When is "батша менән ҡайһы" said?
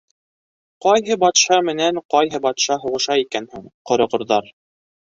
1.25-2.41